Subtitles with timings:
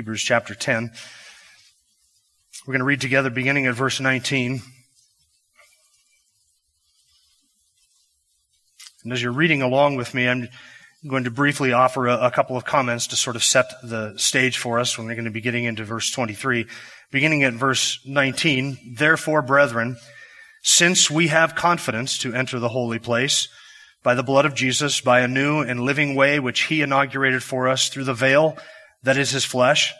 [0.00, 0.90] Hebrews chapter 10.
[2.66, 4.62] We're going to read together beginning at verse 19.
[9.04, 10.48] And as you're reading along with me, I'm
[11.06, 14.56] going to briefly offer a, a, couple of comments to sort of set the stage
[14.56, 16.64] for us when we're going to be getting into verse 23.
[17.10, 19.98] Beginning at verse 19, Therefore, brethren,
[20.62, 23.48] since we have confidence to enter the holy place
[24.02, 27.68] by the blood of Jesus, by a new and living way which he inaugurated for
[27.68, 28.56] us through the veil
[29.02, 29.92] that is his flesh,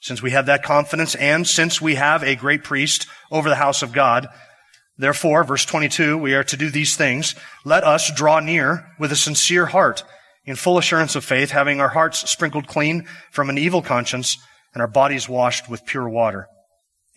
[0.00, 3.82] since we have that confidence and since we have a great priest over the house
[3.82, 4.28] of God,
[4.98, 7.34] therefore, verse 22, we are to do these things.
[7.64, 10.04] Let us draw near with a sincere heart
[10.44, 14.38] in full assurance of faith, having our hearts sprinkled clean from an evil conscience
[14.72, 16.46] and our bodies washed with pure water.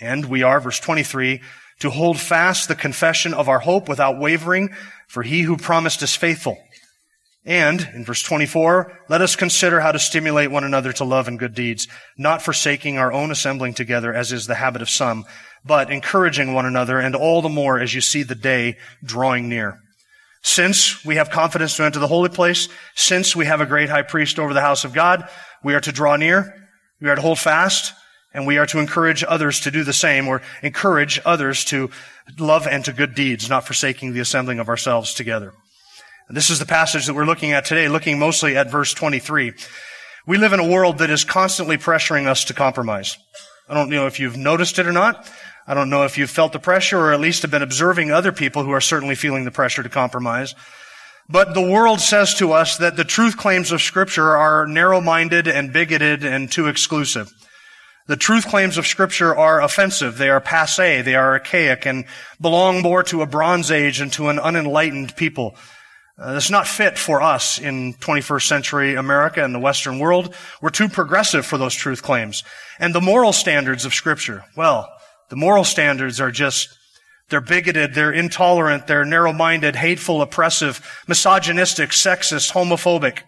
[0.01, 1.41] And we are, verse 23,
[1.79, 4.69] to hold fast the confession of our hope without wavering,
[5.07, 6.57] for he who promised is faithful.
[7.45, 11.39] And, in verse 24, let us consider how to stimulate one another to love and
[11.39, 11.87] good deeds,
[12.17, 15.25] not forsaking our own assembling together as is the habit of some,
[15.65, 19.79] but encouraging one another and all the more as you see the day drawing near.
[20.41, 24.03] Since we have confidence to enter the holy place, since we have a great high
[24.03, 25.27] priest over the house of God,
[25.63, 26.53] we are to draw near,
[27.01, 27.93] we are to hold fast,
[28.33, 31.89] and we are to encourage others to do the same, or encourage others to
[32.37, 35.53] love and to good deeds, not forsaking the assembling of ourselves together.
[36.31, 39.51] This is the passage that we're looking at today, looking mostly at verse 23.
[40.27, 43.17] We live in a world that is constantly pressuring us to compromise.
[43.67, 45.27] I don't know if you've noticed it or not.
[45.65, 48.31] I don't know if you've felt the pressure or at least have been observing other
[48.31, 50.53] people who are certainly feeling the pressure to compromise.
[51.27, 55.73] But the world says to us that the truth claims of scripture are narrow-minded and
[55.73, 57.31] bigoted and too exclusive.
[58.05, 60.19] The truth claims of scripture are offensive.
[60.19, 61.01] They are passe.
[61.01, 62.05] They are archaic and
[62.39, 65.55] belong more to a bronze age and to an unenlightened people.
[66.19, 70.35] Uh, that's not fit for us in 21st century America and the Western world.
[70.61, 72.43] We're too progressive for those truth claims.
[72.77, 74.89] And the moral standards of scripture, well,
[75.29, 76.77] the moral standards are just,
[77.29, 83.19] they're bigoted, they're intolerant, they're narrow-minded, hateful, oppressive, misogynistic, sexist, homophobic.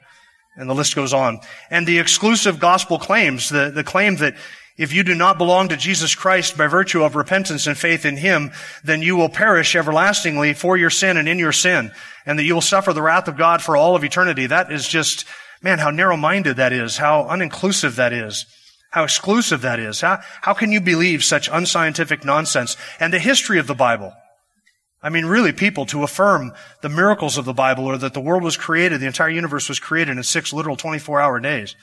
[0.58, 1.40] And the list goes on.
[1.69, 4.35] And the exclusive gospel claims, the, the claim that
[4.77, 8.17] if you do not belong to Jesus Christ by virtue of repentance and faith in
[8.17, 8.51] Him,
[8.83, 11.91] then you will perish everlastingly for your sin and in your sin,
[12.25, 14.47] and that you will suffer the wrath of God for all of eternity.
[14.47, 15.25] That is just,
[15.61, 18.45] man, how narrow-minded that is, how uninclusive that is,
[18.91, 20.01] how exclusive that is.
[20.01, 22.77] How, how can you believe such unscientific nonsense?
[22.99, 24.13] And the history of the Bible.
[25.01, 28.43] I mean, really, people to affirm the miracles of the Bible or that the world
[28.43, 31.75] was created, the entire universe was created in six literal 24 hour days.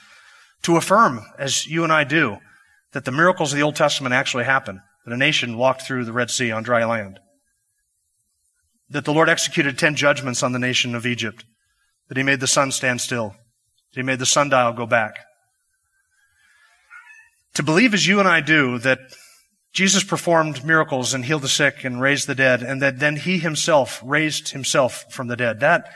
[0.62, 2.38] To affirm, as you and I do,
[2.93, 6.12] that the miracles of the Old Testament actually happened, that a nation walked through the
[6.12, 7.19] Red Sea on dry land,
[8.88, 11.44] that the Lord executed ten judgments on the nation of Egypt,
[12.09, 13.31] that he made the sun stand still,
[13.93, 15.19] that he made the sundial go back.
[17.54, 18.98] To believe as you and I do that
[19.72, 23.38] Jesus performed miracles and healed the sick and raised the dead, and that then he
[23.38, 25.60] himself raised himself from the dead.
[25.60, 25.93] That,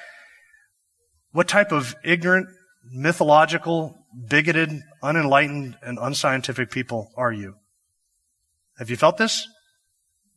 [1.32, 2.48] what type of ignorant,
[2.90, 7.56] mythological, bigoted, unenlightened, and unscientific people are you?
[8.78, 9.46] Have you felt this?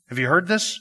[0.09, 0.79] Have you heard this?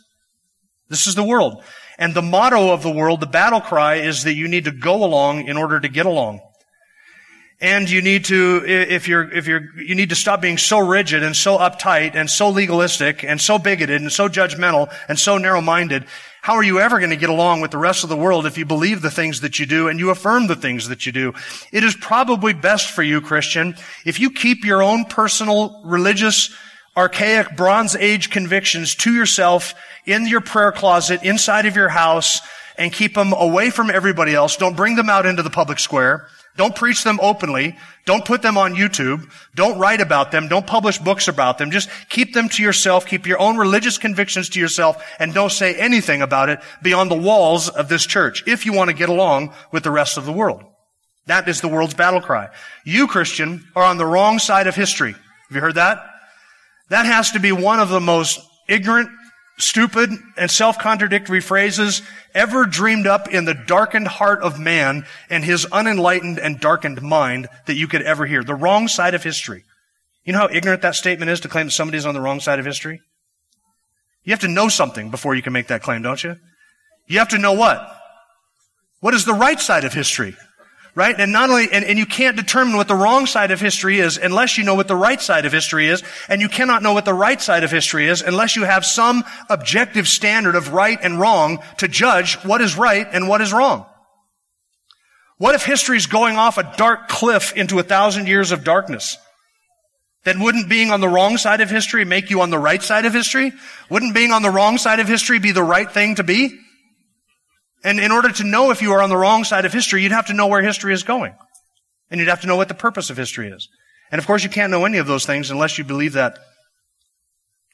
[0.89, 1.63] This is the world.
[1.99, 5.05] And the motto of the world, the battle cry is that you need to go
[5.05, 6.41] along in order to get along.
[7.61, 11.23] And you need to, if you're, if you're, you need to stop being so rigid
[11.23, 16.05] and so uptight and so legalistic and so bigoted and so judgmental and so narrow-minded.
[16.43, 18.59] How are you ever going to get along with the rest of the world if
[18.59, 21.33] you believe the things that you do and you affirm the things that you do?
[21.73, 26.55] It is probably best for you, Christian, if you keep your own personal religious
[26.97, 29.75] archaic bronze age convictions to yourself
[30.05, 32.41] in your prayer closet inside of your house
[32.77, 34.57] and keep them away from everybody else.
[34.57, 36.27] Don't bring them out into the public square.
[36.57, 37.77] Don't preach them openly.
[38.05, 39.29] Don't put them on YouTube.
[39.57, 40.47] Don't write about them.
[40.47, 41.73] Don't publish books about them.
[41.73, 43.07] Just keep them to yourself.
[43.07, 47.17] Keep your own religious convictions to yourself and don't say anything about it beyond the
[47.17, 50.33] walls of this church if you want to get along with the rest of the
[50.33, 50.63] world.
[51.27, 52.51] That is the world's battle cry.
[52.85, 55.13] You, Christian, are on the wrong side of history.
[55.13, 56.05] Have you heard that?
[56.91, 59.09] That has to be one of the most ignorant,
[59.59, 62.03] stupid and self-contradictory phrases
[62.35, 67.49] ever dreamed up in the darkened heart of man and his unenlightened and darkened mind
[67.67, 68.43] that you could ever hear.
[68.43, 69.65] The wrong side of history.
[70.25, 72.59] You know how ignorant that statement is to claim that somebody's on the wrong side
[72.59, 73.01] of history?
[74.25, 76.37] You have to know something before you can make that claim, don't you?
[77.07, 77.87] You have to know what?
[79.01, 80.35] What is the right side of history?
[80.95, 81.19] Right?
[81.19, 84.17] And not only, and, and you can't determine what the wrong side of history is
[84.17, 86.03] unless you know what the right side of history is.
[86.29, 89.25] And you cannot know what the right side of history is unless you have some
[89.51, 93.87] objective standard of right and wrong to judge what is right and what is wrong.
[95.39, 99.19] What if history is going off a dark cliff into a thousand years of darkness?
[100.23, 103.05] Then wouldn't being on the wrong side of history make you on the right side
[103.05, 103.53] of history?
[103.91, 106.61] Wouldn't being on the wrong side of history be the right thing to be?
[107.85, 110.13] And in order to know if you are on the wrong side of history, you'd
[110.13, 111.37] have to know where history is going.
[112.11, 113.69] And you'd have to know what the purpose of history is.
[114.11, 116.39] And of course, you can't know any of those things unless you believe that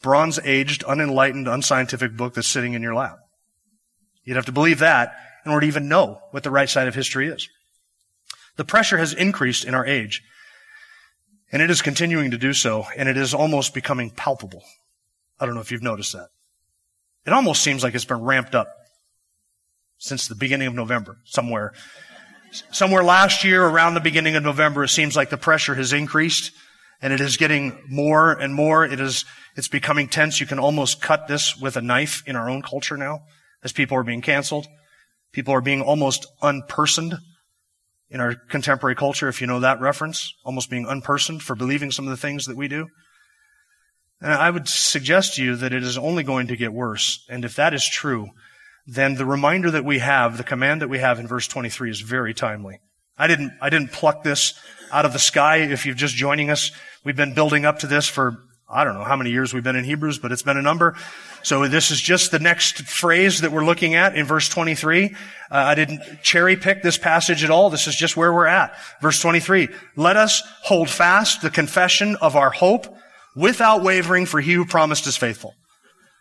[0.02, 3.18] bronze aged, unenlightened, unscientific book that's sitting in your lap.
[4.24, 5.14] You'd have to believe that
[5.44, 7.48] in order to even know what the right side of history is.
[8.56, 10.22] The pressure has increased in our age,
[11.52, 14.62] and it is continuing to do so, and it is almost becoming palpable.
[15.38, 16.28] I don't know if you've noticed that.
[17.26, 18.68] It almost seems like it's been ramped up
[20.00, 21.73] since the beginning of November, somewhere.
[22.73, 26.50] Somewhere last year, around the beginning of November, it seems like the pressure has increased
[27.00, 28.85] and it is getting more and more.
[28.85, 29.25] It is,
[29.56, 30.41] it's becoming tense.
[30.41, 33.20] You can almost cut this with a knife in our own culture now
[33.62, 34.67] as people are being canceled.
[35.32, 37.19] People are being almost unpersoned
[38.11, 42.06] in our contemporary culture, if you know that reference, almost being unpersoned for believing some
[42.06, 42.88] of the things that we do.
[44.20, 47.25] And I would suggest to you that it is only going to get worse.
[47.29, 48.31] And if that is true,
[48.90, 52.00] then the reminder that we have, the command that we have in verse 23 is
[52.00, 52.81] very timely.
[53.16, 54.54] I didn't, I didn't pluck this
[54.90, 55.58] out of the sky.
[55.58, 56.72] If you're just joining us,
[57.04, 59.76] we've been building up to this for, I don't know how many years we've been
[59.76, 60.96] in Hebrews, but it's been a number.
[61.44, 65.04] So this is just the next phrase that we're looking at in verse 23.
[65.04, 65.10] Uh,
[65.50, 67.70] I didn't cherry pick this passage at all.
[67.70, 68.76] This is just where we're at.
[69.00, 69.69] Verse 23.
[69.94, 72.92] Let us hold fast the confession of our hope
[73.37, 75.54] without wavering for he who promised is faithful.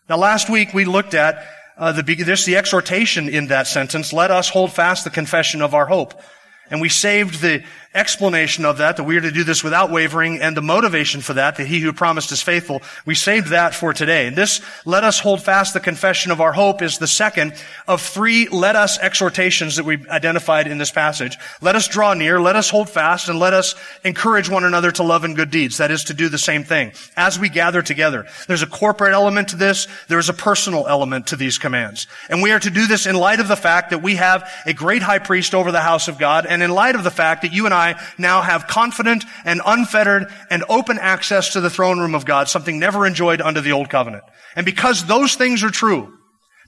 [0.08, 1.48] Now last week we looked at
[1.80, 4.12] uh, the, there's the exhortation in that sentence.
[4.12, 6.22] Let us hold fast the confession of our hope.
[6.70, 10.40] And we saved the explanation of that, that we are to do this without wavering,
[10.40, 12.84] and the motivation for that, that he who promised is faithful.
[13.04, 14.28] We saved that for today.
[14.28, 17.54] And this, let us hold fast the confession of our hope is the second
[17.88, 21.38] of three let us exhortations that we identified in this passage.
[21.62, 25.04] Let us draw near, let us hold fast, and let us encourage one another to
[25.04, 25.78] love and good deeds.
[25.78, 26.92] That is to do the same thing.
[27.18, 31.36] As we gather together, there's a corporate element to this, there's a personal element to
[31.36, 32.06] these commands.
[32.30, 34.74] And we are to do this in light of the fact that we have a
[34.74, 37.52] great high priest over the house of God, and in light of the fact that
[37.52, 42.00] you and I I now have confident and unfettered and open access to the throne
[42.00, 44.24] room of God, something never enjoyed under the old covenant.
[44.56, 46.14] And because those things are true,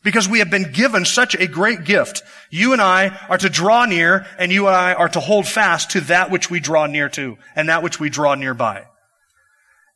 [0.04, 3.86] because we have been given such a great gift, you and I are to draw
[3.86, 7.10] near and you and I are to hold fast to that which we draw near
[7.10, 8.86] to and that which we draw nearby.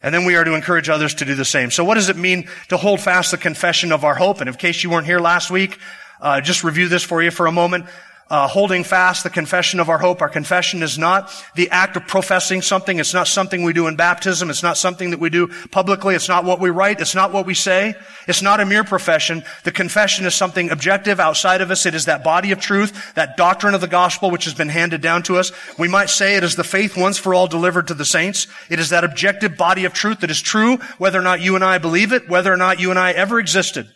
[0.02, 1.72] And then we are to encourage others to do the same.
[1.72, 4.40] So what does it mean to hold fast the confession of our hope?
[4.40, 5.80] And in case you weren't here last week,
[6.22, 7.88] uh, just review this for you for a moment
[8.28, 10.22] uh, holding fast the confession of our hope.
[10.22, 12.98] Our confession is not the act of professing something.
[12.98, 14.50] It's not something we do in baptism.
[14.50, 16.16] It's not something that we do publicly.
[16.16, 17.00] It's not what we write.
[17.00, 17.94] It's not what we say.
[18.28, 19.44] It's not a mere profession.
[19.64, 21.86] The confession is something objective outside of us.
[21.86, 25.02] It is that body of truth, that doctrine of the gospel which has been handed
[25.02, 25.52] down to us.
[25.78, 28.48] We might say it is the faith once for all delivered to the saints.
[28.70, 31.64] It is that objective body of truth that is true whether or not you and
[31.64, 33.90] I believe it, whether or not you and I ever existed.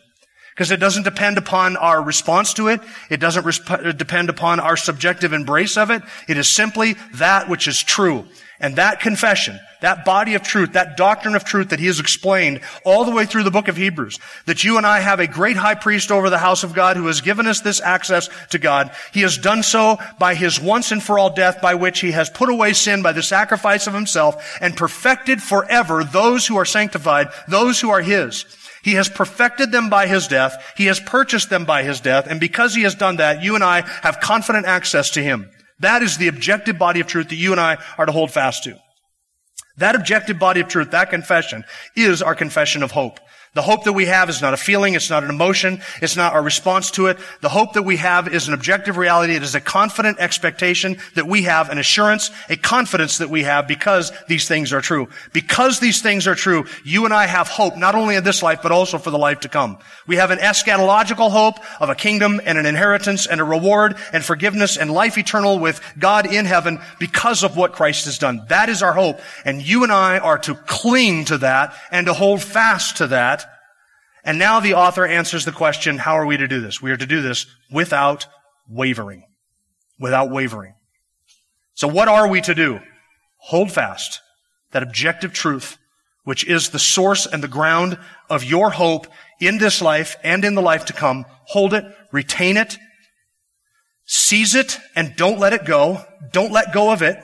[0.59, 2.81] Because it doesn't depend upon our response to it.
[3.09, 6.01] It doesn't resp- depend upon our subjective embrace of it.
[6.27, 8.25] It is simply that which is true.
[8.59, 12.59] And that confession, that body of truth, that doctrine of truth that he has explained
[12.83, 15.55] all the way through the book of Hebrews, that you and I have a great
[15.55, 18.91] high priest over the house of God who has given us this access to God.
[19.13, 22.29] He has done so by his once and for all death by which he has
[22.29, 27.29] put away sin by the sacrifice of himself and perfected forever those who are sanctified,
[27.47, 28.43] those who are his.
[28.83, 30.73] He has perfected them by his death.
[30.77, 32.27] He has purchased them by his death.
[32.27, 35.49] And because he has done that, you and I have confident access to him.
[35.79, 38.63] That is the objective body of truth that you and I are to hold fast
[38.65, 38.77] to.
[39.77, 41.63] That objective body of truth, that confession,
[41.95, 43.19] is our confession of hope.
[43.55, 46.33] The hope that we have is not a feeling, it's not an emotion, it's not
[46.33, 47.17] our response to it.
[47.41, 49.35] The hope that we have is an objective reality.
[49.35, 53.67] It is a confident expectation that we have, an assurance, a confidence that we have
[53.67, 55.09] because these things are true.
[55.33, 58.59] Because these things are true, you and I have hope, not only in this life,
[58.61, 59.79] but also for the life to come.
[60.05, 64.23] We have an eschatological hope of a kingdom and an inheritance and a reward and
[64.23, 68.45] forgiveness and life eternal with God in heaven because of what Christ has done.
[68.49, 69.21] That is our hope.
[69.43, 73.38] And you and I are to cling to that and to hold fast to that
[74.23, 76.81] And now the author answers the question, how are we to do this?
[76.81, 78.27] We are to do this without
[78.67, 79.23] wavering.
[79.99, 80.75] Without wavering.
[81.73, 82.79] So what are we to do?
[83.37, 84.21] Hold fast
[84.71, 85.77] that objective truth,
[86.23, 87.97] which is the source and the ground
[88.29, 89.07] of your hope
[89.39, 91.25] in this life and in the life to come.
[91.45, 92.77] Hold it, retain it,
[94.05, 96.03] seize it, and don't let it go.
[96.31, 97.17] Don't let go of it.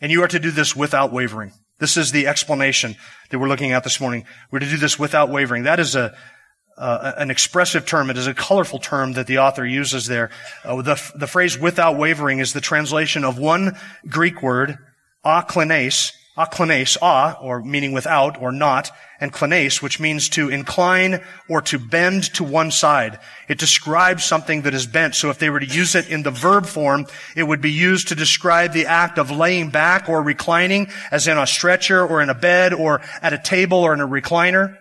[0.00, 1.52] And you are to do this without wavering.
[1.80, 2.94] This is the explanation
[3.30, 4.26] that we're looking at this morning.
[4.50, 5.64] We're to do this without wavering.
[5.64, 6.14] That is a,
[6.76, 8.10] uh, an expressive term.
[8.10, 10.30] It is a colorful term that the author uses there.
[10.62, 14.78] Uh, the, the phrase without wavering is the translation of one Greek word,
[15.24, 21.60] aklenes, aklenes, a, or meaning without or not, and klenes, which means to incline or
[21.62, 23.18] to bend to one side.
[23.48, 25.14] It describes something that is bent.
[25.14, 27.06] So if they were to use it in the verb form,
[27.36, 31.36] it would be used to describe the act of laying back or reclining, as in
[31.36, 34.76] a stretcher or in a bed or at a table or in a recliner.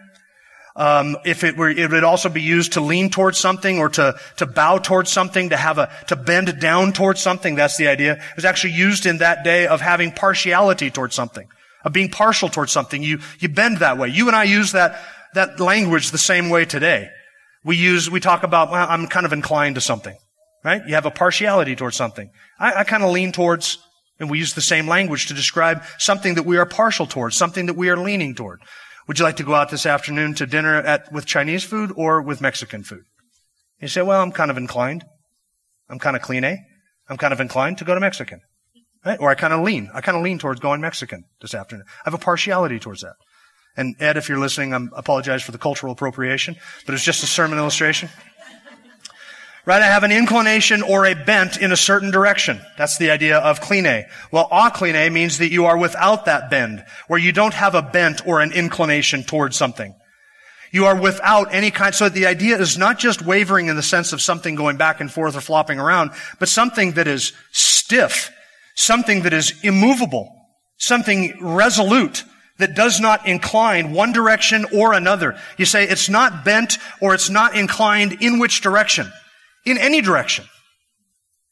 [0.80, 4.18] Um, if it were, it would also be used to lean towards something or to
[4.38, 7.56] to bow towards something, to have a to bend down towards something.
[7.56, 8.14] That's the idea.
[8.14, 11.50] It was actually used in that day of having partiality towards something,
[11.84, 13.04] of being partial towards something.
[13.04, 14.08] You you bend that way.
[14.08, 14.98] You and I use that
[15.34, 17.10] that language the same way today.
[17.66, 20.16] We use we talk about well, I'm kind of inclined to something,
[20.64, 20.82] right?
[20.88, 22.32] You have a partiality towards something.
[22.58, 23.80] I, I kind of lean towards,
[24.18, 27.66] and we use the same language to describe something that we are partial towards, something
[27.66, 28.62] that we are leaning toward.
[29.10, 32.22] Would you like to go out this afternoon to dinner at, with Chinese food or
[32.22, 33.06] with Mexican food?
[33.82, 35.04] You say, well, I'm kind of inclined.
[35.90, 36.58] I'm kind of clean, eh?
[37.10, 38.42] I'm kind of inclined to go to Mexican.
[39.04, 39.20] Right?
[39.20, 39.90] Or I kind of lean.
[39.96, 41.86] I kind of lean towards going Mexican this afternoon.
[41.88, 43.16] I have a partiality towards that.
[43.76, 47.28] And Ed, if you're listening, I apologize for the cultural appropriation, but it's just a
[47.28, 48.10] sermon illustration.
[49.70, 49.84] Right?
[49.84, 52.60] I have an inclination or a bent in a certain direction.
[52.76, 54.08] That's the idea of kline.
[54.32, 58.26] Well, akline means that you are without that bend, where you don't have a bent
[58.26, 59.94] or an inclination towards something.
[60.72, 64.12] You are without any kind, so the idea is not just wavering in the sense
[64.12, 68.32] of something going back and forth or flopping around, but something that is stiff,
[68.74, 70.36] something that is immovable,
[70.78, 72.24] something resolute,
[72.58, 75.38] that does not incline one direction or another.
[75.58, 79.12] You say it's not bent or it's not inclined in which direction?
[79.66, 80.46] In any direction.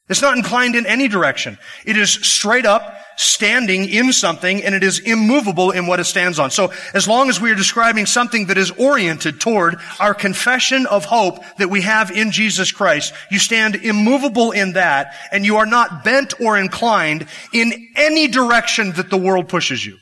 [0.10, 1.58] It's not inclined in any direction.
[1.86, 6.40] It is straight up standing in something and it is immovable in what it stands
[6.40, 6.52] on.
[6.52, 11.04] So as long as we are describing something that is oriented toward our confession of
[11.04, 15.66] hope that we have in Jesus Christ, you stand immovable in that and you are
[15.66, 19.98] not bent or inclined in any direction that the world pushes you.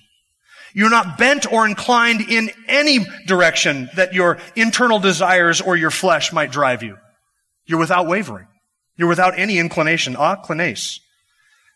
[0.74, 6.34] You're not bent or inclined in any direction that your internal desires or your flesh
[6.34, 6.98] might drive you.
[7.66, 8.48] You're without wavering.
[8.98, 10.16] You're without any inclination.
[10.18, 11.00] Ah, klenes.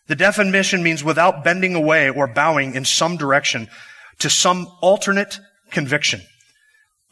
[0.06, 3.68] The definition means without bending away or bowing in some direction
[4.18, 5.38] to some alternate
[5.70, 6.20] conviction.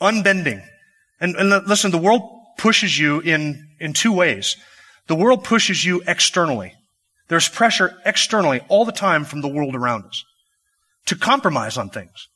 [0.00, 0.62] Unbending.
[1.20, 2.22] And, and listen, the world
[2.56, 4.56] pushes you in, in two ways.
[5.06, 6.74] The world pushes you externally.
[7.28, 10.24] There's pressure externally all the time from the world around us
[11.06, 12.28] to compromise on things.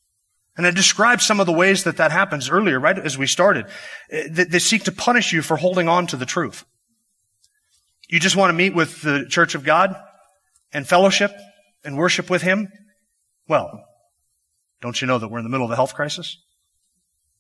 [0.57, 3.67] And I described some of the ways that that happens earlier, right as we started.
[4.11, 6.65] Eh, they seek to punish you for holding on to the truth.
[8.09, 9.97] You just want to meet with the church of God
[10.73, 11.33] and fellowship
[11.85, 12.69] and worship with Him?
[13.49, 13.83] Well,
[14.83, 16.37] don't you know that we're in the middle of a health crisis?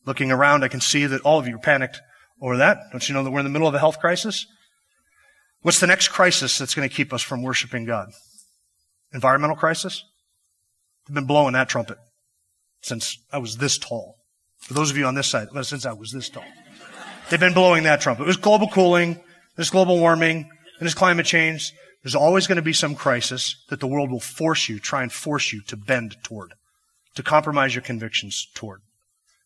[0.06, 2.00] Looking around, I can see that all of you are panicked
[2.40, 2.78] over that.
[2.90, 4.46] Don't you know that we're in the middle of a health crisis?
[5.60, 8.08] What's the next crisis that's going to keep us from worshiping God?
[9.12, 10.02] Environmental crisis?
[11.06, 11.98] They've been blowing that trumpet
[12.82, 14.16] since I was this tall.
[14.58, 16.44] For those of you on this side, since I was this tall.
[17.30, 18.24] They've been blowing that trumpet.
[18.24, 19.20] It was global cooling,
[19.56, 20.48] there's global warming, and
[20.80, 21.72] there's climate change.
[22.02, 25.12] There's always going to be some crisis that the world will force you, try and
[25.12, 26.54] force you to bend toward,
[27.14, 28.80] to compromise your convictions toward.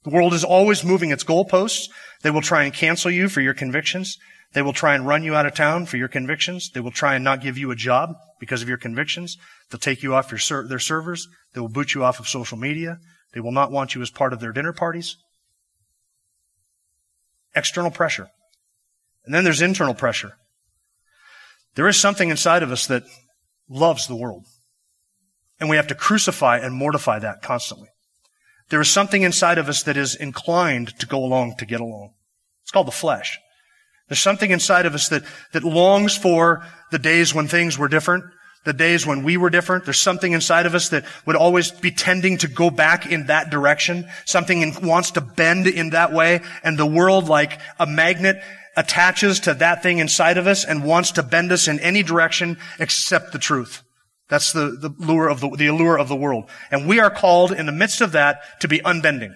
[0.04, 1.88] The world is always moving its goalposts.
[2.22, 4.16] They will try and cancel you for your convictions.
[4.52, 6.70] They will try and run you out of town for your convictions.
[6.70, 9.36] They will try and not give you a job because of your convictions.
[9.68, 11.26] They'll take you off your ser- their servers.
[11.52, 12.98] They will boot you off of social media.
[13.36, 15.18] They will not want you as part of their dinner parties.
[17.54, 18.30] External pressure.
[19.26, 20.38] And then there's internal pressure.
[21.74, 23.02] There is something inside of us that
[23.68, 24.46] loves the world.
[25.60, 27.90] And we have to crucify and mortify that constantly.
[28.70, 32.14] There is something inside of us that is inclined to go along to get along.
[32.62, 33.38] It's called the flesh.
[34.08, 38.24] There's something inside of us that, that longs for the days when things were different,
[38.66, 39.84] the days when we were different.
[39.86, 43.48] There's something inside of us that would always be tending to go back in that
[43.48, 44.06] direction.
[44.26, 46.42] Something in, wants to bend in that way.
[46.62, 48.36] And the world, like a magnet,
[48.76, 52.58] attaches to that thing inside of us and wants to bend us in any direction
[52.78, 53.82] except the truth.
[54.28, 56.50] That's the, the lure of the, the allure of the world.
[56.70, 59.34] And we are called in the midst of that to be unbending.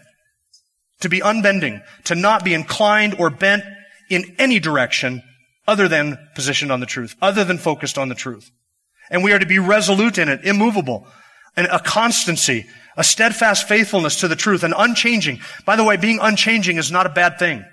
[1.01, 3.65] to be unbending, to not be inclined or bent
[4.11, 5.23] in any direction
[5.67, 8.51] other than positioned on the truth, other than focused on the truth.
[9.11, 11.07] And we are to be resolute in it, immovable,
[11.57, 15.41] and a constancy, a steadfast faithfulness to the truth, and unchanging.
[15.65, 17.65] By the way, being unchanging is not a bad thing.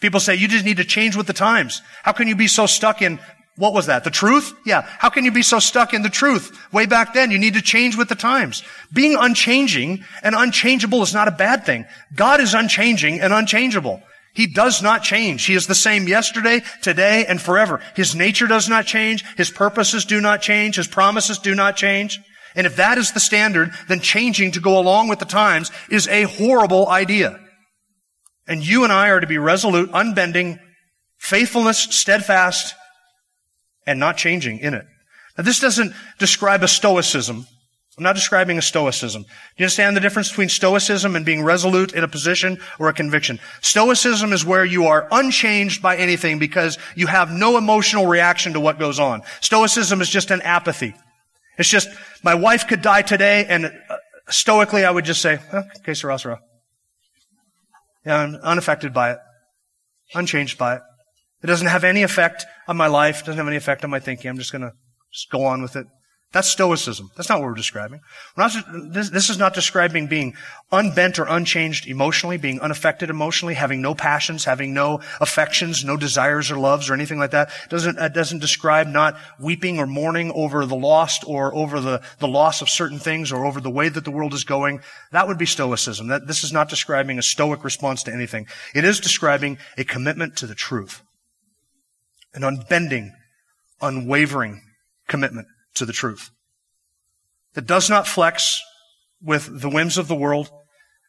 [0.00, 1.80] People say you just need to change with the times.
[2.02, 3.20] How can you be so stuck in
[3.56, 4.04] what was that?
[4.04, 4.54] The truth?
[4.64, 4.82] Yeah.
[4.82, 6.58] How can you be so stuck in the truth?
[6.72, 8.62] Way back then, you need to change with the times.
[8.92, 11.84] Being unchanging and unchangeable is not a bad thing.
[12.14, 14.02] God is unchanging and unchangeable.
[14.34, 15.44] He does not change.
[15.44, 17.80] He is the same yesterday, today, and forever.
[17.94, 19.24] His nature does not change.
[19.36, 20.76] His purposes do not change.
[20.76, 22.18] His promises do not change.
[22.54, 26.08] And if that is the standard, then changing to go along with the times is
[26.08, 27.38] a horrible idea.
[28.46, 30.58] And you and I are to be resolute, unbending,
[31.18, 32.74] faithfulness, steadfast,
[33.86, 34.84] and not changing in it.
[35.36, 37.46] Now this doesn't describe a stoicism.
[37.98, 39.22] I'm not describing a stoicism.
[39.22, 42.94] Do you understand the difference between stoicism and being resolute in a position or a
[42.94, 43.38] conviction?
[43.60, 48.60] Stoicism is where you are unchanged by anything because you have no emotional reaction to
[48.60, 49.22] what goes on.
[49.42, 50.94] Stoicism is just an apathy.
[51.58, 51.88] It's just,
[52.22, 53.96] my wife could die today and uh,
[54.28, 56.40] stoically I would just say, okay, Sarah, Sarah.
[58.06, 59.18] Yeah, I'm unaffected by it.
[60.14, 60.82] Unchanged by it.
[61.42, 63.20] It doesn't have any effect on my life.
[63.20, 64.30] It doesn't have any effect on my thinking.
[64.30, 64.72] I'm just to
[65.12, 65.86] just go on with it.
[66.32, 67.10] That's stoicism.
[67.14, 68.00] That's not what we're describing.
[68.36, 70.34] We're not, this, this, is not describing being
[70.70, 76.50] unbent or unchanged emotionally, being unaffected emotionally, having no passions, having no affections, no desires
[76.50, 77.50] or loves or anything like that.
[77.64, 82.00] It doesn't, it doesn't describe not weeping or mourning over the lost or over the,
[82.18, 84.80] the loss of certain things or over the way that the world is going.
[85.10, 86.08] That would be stoicism.
[86.08, 88.46] That, this is not describing a stoic response to anything.
[88.74, 91.02] It is describing a commitment to the truth
[92.34, 93.12] an unbending,
[93.82, 94.62] unwavering
[95.06, 96.30] commitment to the truth
[97.54, 98.62] that does not flex
[99.22, 100.50] with the whims of the world,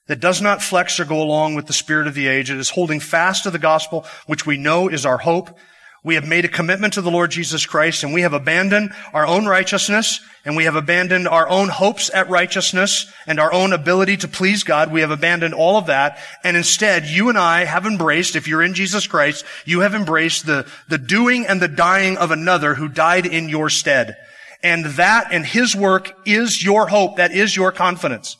[0.07, 2.51] that does not flex or go along with the spirit of the age.
[2.51, 5.57] It is holding fast to the gospel, which we know is our hope,
[6.05, 9.25] we have made a commitment to the Lord Jesus Christ and we have abandoned our
[9.25, 14.17] own righteousness and we have abandoned our own hopes at righteousness and our own ability
[14.17, 14.91] to please God.
[14.91, 16.19] We have abandoned all of that.
[16.43, 20.45] And instead, you and I have embraced, if you're in Jesus Christ, you have embraced
[20.45, 24.17] the, the doing and the dying of another who died in your stead.
[24.63, 27.17] And that and his work is your hope.
[27.17, 28.37] That is your confidence.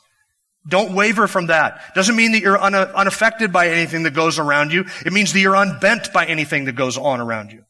[0.68, 1.94] Don't waver from that.
[1.94, 4.86] Doesn't mean that you're unaffected by anything that goes around you.
[5.06, 7.66] It means that you're unbent by anything that goes on around you.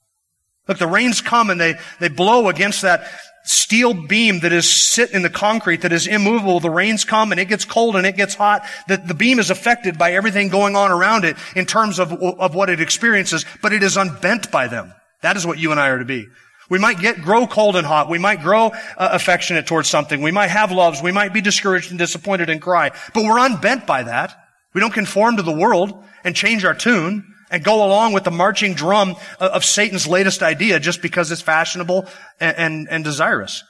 [0.68, 3.10] Look, the rains come and they, they blow against that
[3.46, 6.60] steel beam that is sit in the concrete that is immovable.
[6.60, 8.66] The rains come and it gets cold and it gets hot.
[8.88, 12.56] The, the beam is affected by everything going on around it in terms of, of
[12.56, 14.94] what it experiences, but it is unbent by them.
[15.22, 16.28] That is what you and I are to be.
[16.74, 18.10] We might get, grow cold and hot.
[18.10, 20.24] We might grow uh, affectionate towards something.
[20.24, 21.04] We might have loves.
[21.04, 22.90] We might be discouraged and disappointed and cry.
[23.14, 24.36] But we're unbent by that.
[24.74, 28.32] We don't conform to the world and change our tune and go along with the
[28.32, 32.08] marching drum of Satan's latest idea just because it's fashionable
[32.40, 33.64] and, and, and desirous.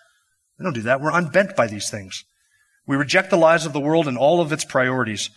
[0.58, 1.02] We don't do that.
[1.02, 2.24] We're unbent by these things.
[2.88, 5.30] We reject the lies of the world and all of its priorities.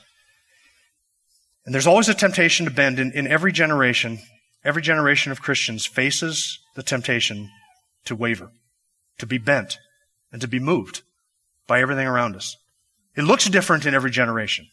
[1.64, 4.20] And there's always a temptation to bend in, in every generation
[4.66, 7.50] Every generation of Christians faces the temptation
[8.06, 8.50] to waver,
[9.18, 9.78] to be bent,
[10.32, 11.02] and to be moved
[11.66, 12.56] by everything around us.
[13.14, 14.68] It looks different in every generation.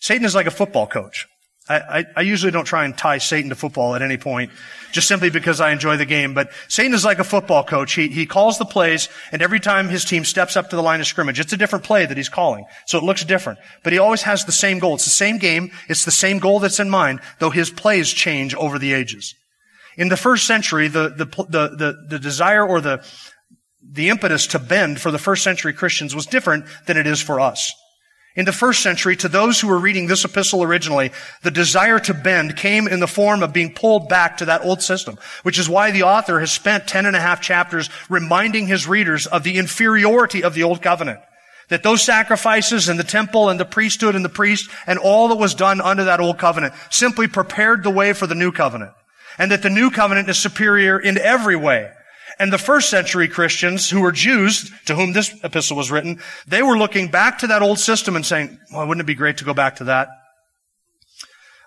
[0.00, 1.26] Satan is like a football coach.
[1.68, 4.52] I, I, I, usually don't try and tie Satan to football at any point,
[4.92, 6.32] just simply because I enjoy the game.
[6.32, 7.92] But Satan is like a football coach.
[7.92, 11.00] He, he calls the plays, and every time his team steps up to the line
[11.00, 12.64] of scrimmage, it's a different play that he's calling.
[12.86, 13.58] So it looks different.
[13.82, 14.94] But he always has the same goal.
[14.94, 15.70] It's the same game.
[15.88, 19.34] It's the same goal that's in mind, though his plays change over the ages.
[19.98, 23.04] In the first century, the, the, the, the, the desire or the,
[23.82, 27.40] the impetus to bend for the first century Christians was different than it is for
[27.40, 27.72] us.
[28.36, 31.10] In the first century, to those who were reading this epistle originally,
[31.42, 34.80] the desire to bend came in the form of being pulled back to that old
[34.80, 38.86] system, which is why the author has spent ten and a half chapters reminding his
[38.86, 41.18] readers of the inferiority of the old covenant.
[41.70, 45.36] That those sacrifices and the temple and the priesthood and the priest and all that
[45.36, 48.92] was done under that old covenant simply prepared the way for the new covenant.
[49.38, 51.90] And that the new covenant is superior in every way.
[52.38, 56.62] And the first century Christians who were Jews, to whom this epistle was written, they
[56.62, 59.44] were looking back to that old system and saying, well, wouldn't it be great to
[59.44, 60.08] go back to that?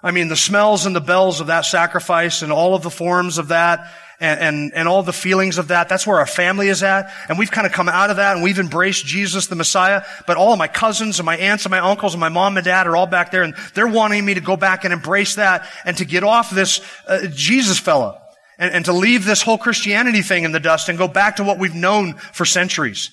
[0.04, 3.38] I mean, the smells and the bells of that sacrifice and all of the forms
[3.38, 6.84] of that and, and, and all the feelings of that, that's where our family is
[6.84, 7.12] at.
[7.28, 10.04] And we've kind of come out of that and we've embraced Jesus the Messiah.
[10.28, 12.64] But all of my cousins and my aunts and my uncles and my mom and
[12.64, 15.68] dad are all back there and they're wanting me to go back and embrace that
[15.84, 18.16] and to get off this uh, Jesus fellow
[18.60, 21.44] and, and to leave this whole Christianity thing in the dust and go back to
[21.44, 23.10] what we've known for centuries.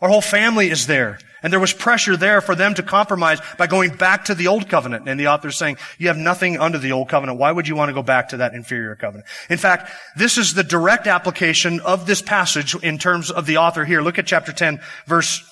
[0.00, 1.18] Our whole family is there.
[1.42, 4.68] And there was pressure there for them to compromise by going back to the old
[4.68, 5.08] covenant.
[5.08, 7.38] And the author is saying, you have nothing under the old covenant.
[7.38, 9.28] Why would you want to go back to that inferior covenant?
[9.48, 13.84] In fact, this is the direct application of this passage in terms of the author
[13.84, 14.02] here.
[14.02, 15.42] Look at chapter 10, verse,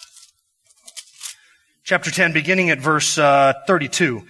[1.85, 4.27] chapter 10, beginning at verse uh, 32.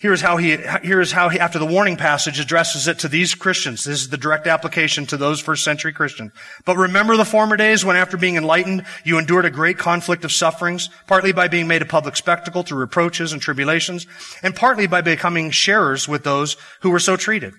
[0.00, 3.84] Here's how he, here's how he, after the warning passage addresses it to these Christians.
[3.84, 6.32] This is the direct application to those first century Christians.
[6.64, 10.32] But remember the former days when after being enlightened, you endured a great conflict of
[10.32, 14.06] sufferings, partly by being made a public spectacle through reproaches and tribulations,
[14.42, 17.52] and partly by becoming sharers with those who were so treated.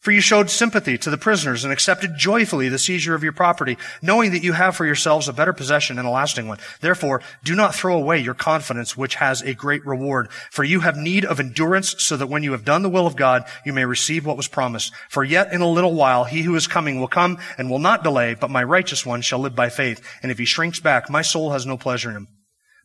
[0.00, 3.76] For you showed sympathy to the prisoners and accepted joyfully the seizure of your property,
[4.00, 6.58] knowing that you have for yourselves a better possession and a lasting one.
[6.80, 10.30] Therefore, do not throw away your confidence, which has a great reward.
[10.52, 13.16] For you have need of endurance, so that when you have done the will of
[13.16, 14.92] God, you may receive what was promised.
[15.10, 18.04] For yet in a little while, he who is coming will come and will not
[18.04, 20.00] delay, but my righteous one shall live by faith.
[20.22, 22.28] And if he shrinks back, my soul has no pleasure in him.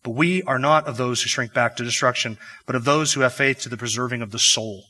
[0.02, 3.21] But we are not of those who shrink back to destruction, but of those who
[3.21, 4.86] have faith to the preserving of the soul.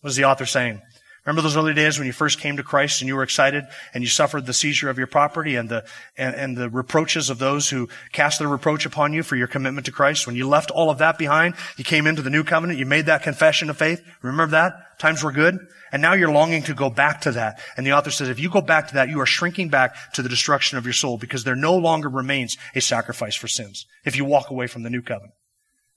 [0.00, 0.80] What is the author saying?
[1.28, 4.02] Remember those early days when you first came to Christ and you were excited and
[4.02, 5.84] you suffered the seizure of your property and the,
[6.16, 9.84] and, and, the reproaches of those who cast their reproach upon you for your commitment
[9.84, 10.26] to Christ?
[10.26, 13.04] When you left all of that behind, you came into the new covenant, you made
[13.06, 14.02] that confession of faith.
[14.22, 14.98] Remember that?
[14.98, 15.58] Times were good.
[15.92, 17.60] And now you're longing to go back to that.
[17.76, 20.22] And the author says, if you go back to that, you are shrinking back to
[20.22, 24.16] the destruction of your soul because there no longer remains a sacrifice for sins if
[24.16, 25.34] you walk away from the new covenant.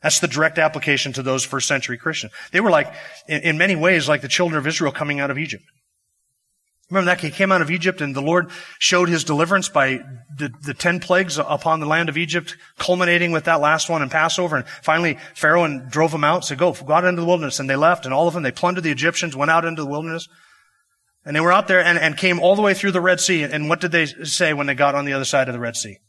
[0.02, 2.34] That's the direct application to those first century Christians.
[2.52, 2.94] They were like,
[3.28, 5.64] in, in, many ways, like the children of Israel coming out of Egypt.
[6.90, 7.22] Remember that?
[7.22, 10.02] He came out of Egypt and the Lord showed his deliverance by
[10.38, 14.10] the, the ten plagues upon the land of Egypt, culminating with that last one in
[14.10, 14.58] Passover.
[14.58, 17.60] And finally, Pharaoh and drove them out, said, go, go out into the wilderness.
[17.60, 19.90] And they left and all of them, they plundered the Egyptians, went out into the
[19.90, 20.28] wilderness.
[21.24, 23.44] And they were out there and, and came all the way through the Red Sea.
[23.44, 25.78] And what did they say when they got on the other side of the Red
[25.78, 26.00] Sea?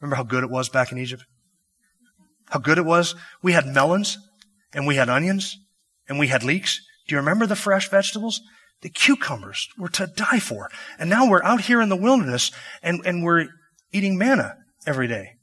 [0.00, 1.24] Remember how good it was back in Egypt?
[2.48, 3.14] How good it was?
[3.42, 4.18] We had melons
[4.72, 5.58] and we had onions
[6.08, 6.80] and we had leeks.
[7.06, 8.40] Do you remember the fresh vegetables?
[8.82, 10.70] The cucumbers were to die for.
[10.98, 12.50] And now we're out here in the wilderness
[12.82, 13.48] and, and we're
[13.92, 15.36] eating manna every day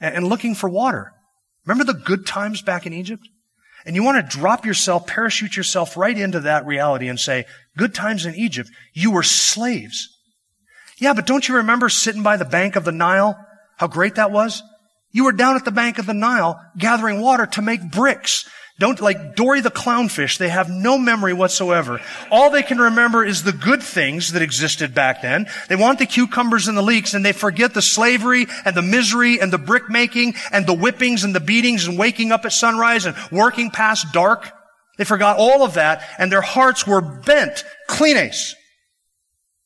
[0.00, 1.12] and, and looking for water.
[1.64, 3.26] Remember the good times back in Egypt?
[3.84, 7.46] And you want to drop yourself, parachute yourself right into that reality and say,
[7.76, 10.08] good times in Egypt, you were slaves.
[10.98, 13.36] Yeah, but don't you remember sitting by the bank of the Nile
[13.82, 14.62] how great that was?
[15.10, 18.48] You were down at the bank of the Nile gathering water to make bricks.
[18.78, 22.00] Don't, like Dory the clownfish, they have no memory whatsoever.
[22.30, 25.48] All they can remember is the good things that existed back then.
[25.68, 29.40] They want the cucumbers and the leeks and they forget the slavery and the misery
[29.40, 33.04] and the brick making and the whippings and the beatings and waking up at sunrise
[33.04, 34.48] and working past dark.
[34.96, 38.54] They forgot all of that and their hearts were bent, klenes,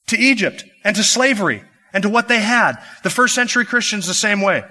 [0.06, 1.62] to Egypt and to slavery
[1.96, 2.74] and to what they had.
[3.04, 4.62] The first century Christians the same way.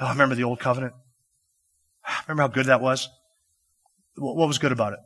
[0.00, 0.94] Oh, I remember the old covenant.
[2.06, 3.06] Ah, remember how good that was?
[4.16, 4.98] What was good about it?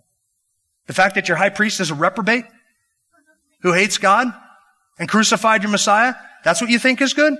[0.86, 2.44] The fact that your high priest is a reprobate
[3.62, 4.32] who hates God
[5.00, 6.14] and crucified your Messiah?
[6.44, 7.34] That's what you think is good?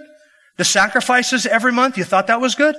[0.57, 2.75] The sacrifices every month, you thought that was good?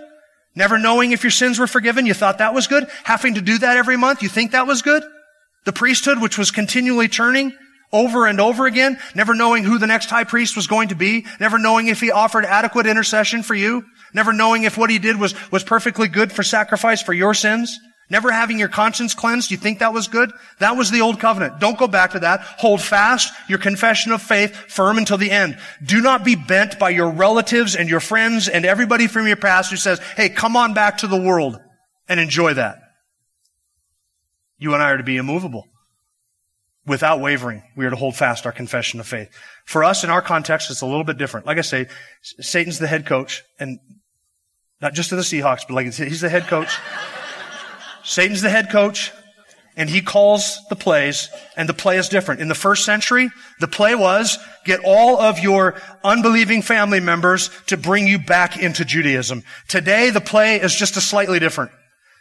[0.56, 2.86] Never knowing if your sins were forgiven, you thought that was good?
[3.06, 5.04] Having to do that every month, you think that was good?
[5.64, 7.54] The priesthood, which was continually turning,
[7.92, 11.26] over and over again, never knowing who the next high priest was going to be,
[11.40, 15.20] never knowing if he offered adequate intercession for you, never knowing if what he did
[15.20, 19.52] was, was perfectly good for sacrifice for your sins, never having your conscience cleansed.
[19.52, 20.32] You think that was good?
[20.60, 21.60] That was the old covenant.
[21.60, 22.42] Don't go back to that.
[22.42, 25.58] Hold fast your confession of faith firm until the end.
[25.84, 29.72] Do not be bent by your relatives and your friends and everybody from your past
[29.72, 31.60] who says, hey, come on back to the world
[32.08, 32.80] and enjoy that.
[34.58, 35.68] You and I are to be immovable
[36.86, 39.30] without wavering, we are to hold fast our confession of faith.
[39.66, 41.46] For us, in our context, it's a little bit different.
[41.46, 41.88] Like I say,
[42.22, 43.80] Satan's the head coach, and
[44.82, 46.78] not just to the Seahawks, but like he's the head coach.
[48.04, 49.12] Satan's the head coach,
[49.76, 52.40] and he calls the plays, and the play is different.
[52.40, 57.78] In the first century, the play was get all of your unbelieving family members to
[57.78, 59.44] bring you back into Judaism.
[59.68, 61.72] Today, the play is just a slightly different.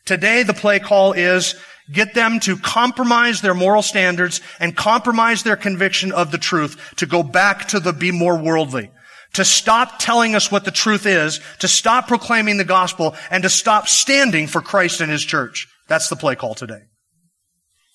[0.05, 1.55] Today, the play call is
[1.92, 7.07] Get them to compromise their moral standards and compromise their conviction of the truth to
[7.07, 8.90] go back to the be more worldly.
[9.35, 13.51] To stop telling us what the truth is, to stop proclaiming the gospel, and to
[13.51, 15.66] stop standing for Christ and His church.
[15.88, 16.83] That's the play call today.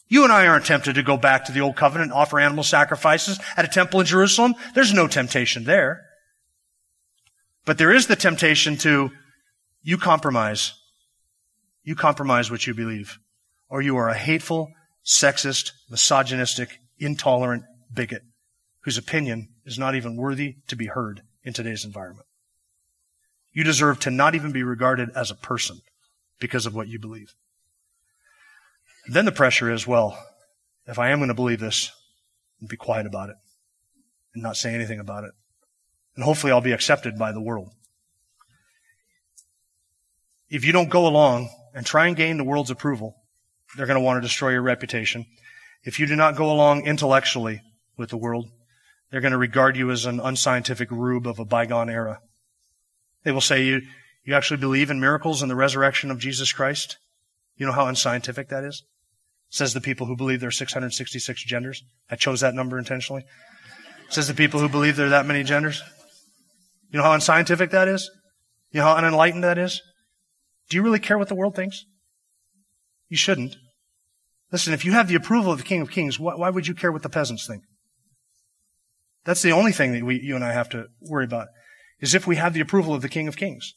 [0.07, 2.63] You and I aren't tempted to go back to the old covenant and offer animal
[2.63, 4.53] sacrifices at a temple in Jerusalem.
[4.75, 6.05] There's no temptation there.
[7.65, 9.11] But there is the temptation to,
[9.81, 10.73] you compromise.
[11.83, 13.17] You compromise what you believe
[13.69, 14.71] or you are a hateful,
[15.05, 18.23] sexist, misogynistic, intolerant bigot
[18.81, 22.25] whose opinion is not even worthy to be heard in today's environment.
[23.51, 25.81] You deserve to not even be regarded as a person
[26.39, 27.33] because of what you believe.
[29.07, 30.17] Then the pressure is, well,
[30.87, 31.91] if I am going to believe this,
[32.67, 33.35] be quiet about it
[34.33, 35.31] and not say anything about it.
[36.15, 37.71] And hopefully I'll be accepted by the world.
[40.49, 43.18] If you don't go along and try and gain the world's approval,
[43.75, 45.25] they're going to want to destroy your reputation.
[45.83, 47.61] If you do not go along intellectually
[47.97, 48.47] with the world,
[49.11, 52.19] they're going to regard you as an unscientific rube of a bygone era.
[53.23, 53.81] They will say you,
[54.23, 56.97] you actually believe in miracles and the resurrection of Jesus Christ?
[57.57, 58.83] You know how unscientific that is?
[59.49, 61.83] Says the people who believe there are 666 genders.
[62.09, 63.25] I chose that number intentionally.
[64.09, 65.81] Says the people who believe there are that many genders.
[66.91, 68.09] You know how unscientific that is?
[68.71, 69.81] You know how unenlightened that is?
[70.69, 71.85] Do you really care what the world thinks?
[73.09, 73.57] You shouldn't.
[74.51, 76.73] Listen, if you have the approval of the King of Kings, why, why would you
[76.73, 77.63] care what the peasants think?
[79.25, 81.47] That's the only thing that we, you and I have to worry about,
[81.99, 83.73] is if we have the approval of the King of Kings.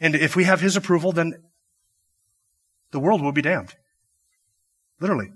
[0.00, 1.34] And if we have his approval, then
[2.90, 3.74] the world will be damned.
[5.00, 5.28] Literally.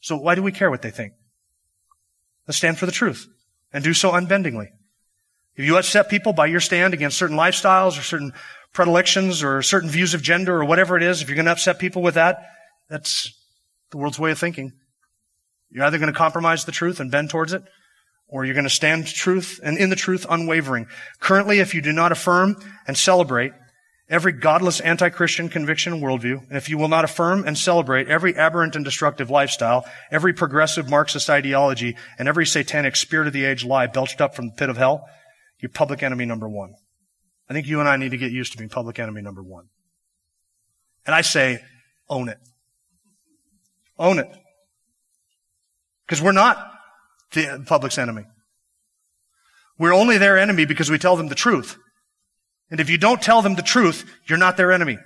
[0.00, 1.12] So why do we care what they think?
[2.46, 3.26] Let's stand for the truth
[3.72, 4.70] and do so unbendingly.
[5.54, 8.32] If you upset people by your stand against certain lifestyles or certain
[8.72, 11.78] predilections or certain views of gender or whatever it is, if you're going to upset
[11.78, 12.38] people with that,
[12.88, 13.32] that's
[13.90, 14.72] the world's way of thinking.
[15.70, 17.62] You're either going to compromise the truth and bend towards it,
[18.28, 20.86] or you're going to stand truth and in the truth unwavering.
[21.20, 22.56] Currently, if you do not affirm
[22.86, 23.52] and celebrate
[24.08, 28.36] every godless anti-Christian conviction and worldview, and if you will not affirm and celebrate every
[28.36, 33.64] aberrant and destructive lifestyle, every progressive Marxist ideology, and every satanic spirit of the age
[33.64, 35.08] lie belched up from the pit of hell,
[35.60, 36.74] you're public enemy number one.
[37.52, 39.66] I think you and I need to get used to being public enemy number one.
[41.04, 41.62] And I say,
[42.08, 42.38] own it.
[43.98, 44.28] Own it.
[46.06, 46.56] Because we're not
[47.32, 48.22] the public's enemy.
[49.78, 51.76] We're only their enemy because we tell them the truth.
[52.70, 54.96] And if you don't tell them the truth, you're not their enemy.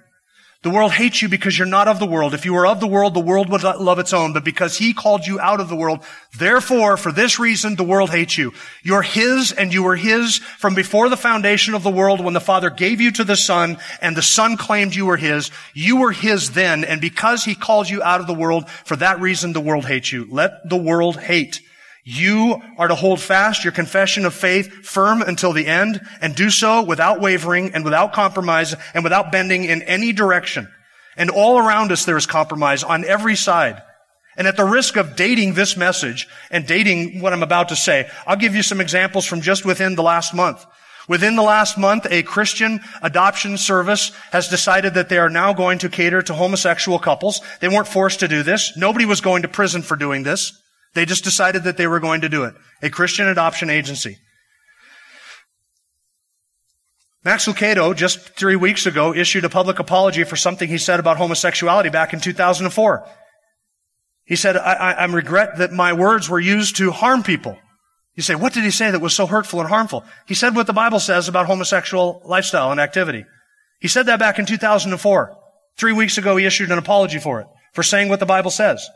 [0.62, 2.34] The world hates you because you're not of the world.
[2.34, 4.32] If you were of the world, the world would love its own.
[4.32, 6.02] But because he called you out of the world,
[6.36, 8.52] therefore, for this reason, the world hates you.
[8.82, 12.40] You're his and you were his from before the foundation of the world when the
[12.40, 15.50] Father gave you to the Son and the Son claimed you were his.
[15.72, 16.84] You were his then.
[16.84, 20.10] And because he called you out of the world, for that reason, the world hates
[20.10, 20.26] you.
[20.30, 21.60] Let the world hate.
[22.08, 26.50] You are to hold fast your confession of faith firm until the end and do
[26.50, 30.68] so without wavering and without compromise and without bending in any direction.
[31.16, 33.82] And all around us there is compromise on every side.
[34.36, 38.08] And at the risk of dating this message and dating what I'm about to say,
[38.24, 40.64] I'll give you some examples from just within the last month.
[41.08, 45.78] Within the last month, a Christian adoption service has decided that they are now going
[45.78, 47.40] to cater to homosexual couples.
[47.58, 48.76] They weren't forced to do this.
[48.76, 50.62] Nobody was going to prison for doing this.
[50.96, 52.54] They just decided that they were going to do it.
[52.80, 54.16] A Christian adoption agency.
[57.22, 61.18] Max Lucado, just three weeks ago, issued a public apology for something he said about
[61.18, 63.06] homosexuality back in 2004.
[64.24, 67.58] He said, I, I, I regret that my words were used to harm people.
[68.14, 70.02] You say, what did he say that was so hurtful and harmful?
[70.26, 73.26] He said what the Bible says about homosexual lifestyle and activity.
[73.80, 75.36] He said that back in 2004.
[75.76, 78.88] Three weeks ago, he issued an apology for it, for saying what the Bible says.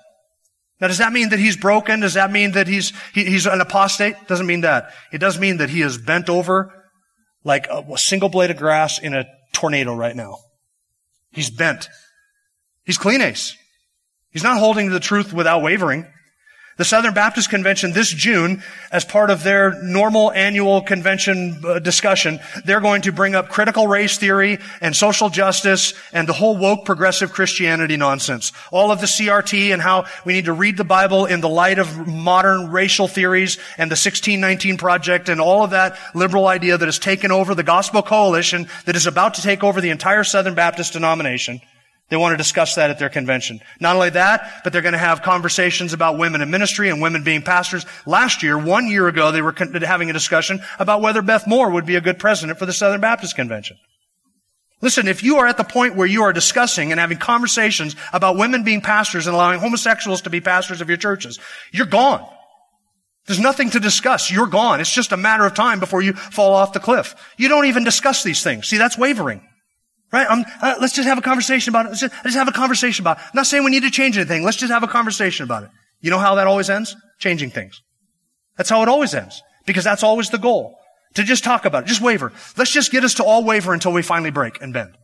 [0.80, 2.00] Now, does that mean that he's broken?
[2.00, 4.14] Does that mean that he's, he, he's an apostate?
[4.26, 4.92] Doesn't mean that.
[5.12, 6.72] It does mean that he is bent over
[7.44, 10.38] like a, a single blade of grass in a tornado right now.
[11.32, 11.88] He's bent.
[12.84, 13.54] He's klenes.
[14.30, 16.06] He's not holding to the truth without wavering.
[16.80, 22.40] The Southern Baptist Convention this June, as part of their normal annual convention uh, discussion,
[22.64, 26.86] they're going to bring up critical race theory and social justice and the whole woke
[26.86, 28.52] progressive Christianity nonsense.
[28.72, 31.78] All of the CRT and how we need to read the Bible in the light
[31.78, 36.86] of modern racial theories and the 1619 project and all of that liberal idea that
[36.86, 40.54] has taken over the gospel coalition that is about to take over the entire Southern
[40.54, 41.60] Baptist denomination.
[42.10, 43.60] They want to discuss that at their convention.
[43.78, 47.22] Not only that, but they're going to have conversations about women in ministry and women
[47.22, 47.86] being pastors.
[48.04, 51.86] Last year, one year ago, they were having a discussion about whether Beth Moore would
[51.86, 53.78] be a good president for the Southern Baptist Convention.
[54.82, 58.36] Listen, if you are at the point where you are discussing and having conversations about
[58.36, 61.38] women being pastors and allowing homosexuals to be pastors of your churches,
[61.70, 62.26] you're gone.
[63.26, 64.30] There's nothing to discuss.
[64.30, 64.80] You're gone.
[64.80, 67.14] It's just a matter of time before you fall off the cliff.
[67.36, 68.66] You don't even discuss these things.
[68.66, 69.46] See, that's wavering.
[70.12, 70.26] Right?
[70.28, 71.90] Uh, let's just have a conversation about it.
[71.90, 73.24] Let's just, let's have a conversation about it.
[73.24, 74.42] I'm not saying we need to change anything.
[74.42, 75.70] Let's just have a conversation about it.
[76.00, 76.96] You know how that always ends?
[77.18, 77.80] Changing things.
[78.56, 79.42] That's how it always ends.
[79.66, 80.76] Because that's always the goal.
[81.14, 81.86] To just talk about it.
[81.86, 82.32] Just waver.
[82.56, 84.96] Let's just get us to all waver until we finally break and bend.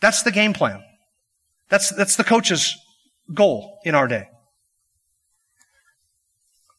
[0.00, 0.82] That's the game plan.
[1.68, 2.76] That's, that's the coach's
[3.32, 4.28] goal in our day.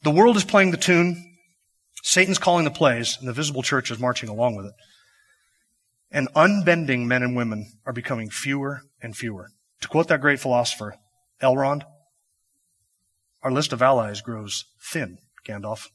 [0.03, 1.23] The world is playing the tune
[2.03, 4.71] Satan's calling the plays, and the visible church is marching along with it.
[6.11, 9.49] And unbending men and women are becoming fewer and fewer.
[9.81, 10.95] To quote that great philosopher,
[11.41, 11.83] Elrond,
[13.43, 15.87] our list of allies grows thin, Gandalf.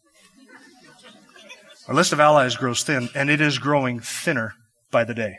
[1.89, 4.55] Our list of allies grows thin, and it is growing thinner
[4.91, 5.39] by the day.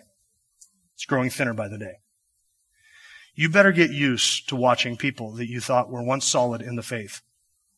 [0.96, 1.94] It's growing thinner by the day.
[3.36, 6.84] You better get used to watching people that you thought were once solid in the
[6.84, 7.22] faith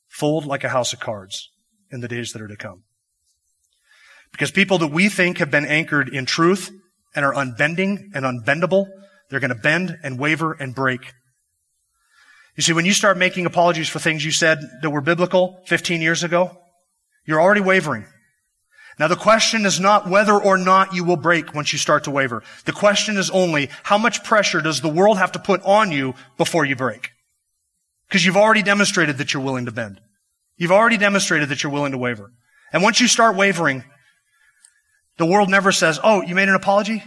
[0.07, 1.49] fold like a house of cards
[1.91, 2.83] in the days that are to come.
[4.31, 6.71] Because people that we think have been anchored in truth
[7.15, 8.87] and are unbending and unbendable,
[9.29, 11.13] they're going to bend and waver and break.
[12.55, 16.01] You see, when you start making apologies for things you said that were biblical 15
[16.01, 16.57] years ago,
[17.25, 18.05] you're already wavering.
[18.97, 22.11] Now the question is not whether or not you will break once you start to
[22.11, 22.43] waver.
[22.63, 26.13] The question is only how much pressure does the world have to put on you
[26.37, 27.09] before you break?
[28.07, 29.99] Because you've already demonstrated that you're willing to bend.
[30.55, 32.31] You've already demonstrated that you're willing to waver.
[32.71, 33.83] And once you start wavering,
[35.17, 37.03] the world never says, oh, you made an apology?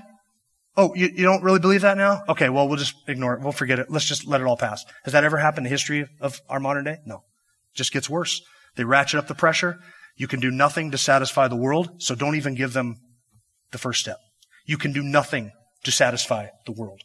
[0.77, 2.23] Oh, you, you don't really believe that now?
[2.29, 3.40] Okay, well, we'll just ignore it.
[3.40, 3.90] We'll forget it.
[3.90, 4.85] Let's just let it all pass.
[5.05, 6.99] Has that ever happened in the history of our modern day?
[7.05, 7.16] No.
[7.16, 8.40] It just gets worse.
[8.77, 9.81] They ratchet up the pressure.
[10.16, 12.97] You can do nothing to satisfy the world, so don't even give them
[13.73, 14.18] the first step.
[14.66, 15.53] You can do nothing
[15.85, 17.03] to satisfy the world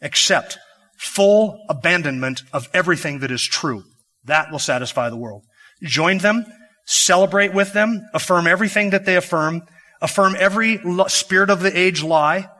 [0.00, 0.58] except
[0.98, 3.84] full abandonment of everything that is true.
[4.24, 5.44] That will satisfy the world.
[5.82, 6.44] Join them,
[6.84, 9.62] celebrate with them, affirm everything that they affirm,
[10.02, 12.50] affirm every spirit of the age lie,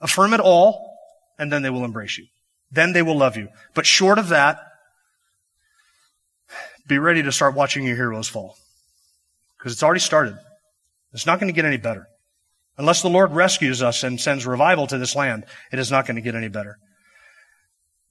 [0.00, 0.98] affirm it all,
[1.38, 2.26] and then they will embrace you.
[2.70, 3.48] Then they will love you.
[3.72, 4.60] But short of that,
[6.86, 8.56] be ready to start watching your heroes fall.
[9.56, 10.36] Because it's already started.
[11.12, 12.06] It's not going to get any better.
[12.76, 16.16] Unless the Lord rescues us and sends revival to this land, it is not going
[16.16, 16.78] to get any better.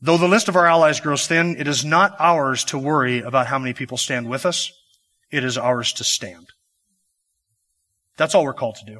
[0.02, 3.47] Though the list of our allies grows thin, it is not ours to worry about
[3.47, 4.71] how many people stand with us.
[5.32, 6.47] It is ours to stand.
[8.17, 8.99] That's all we're called to do.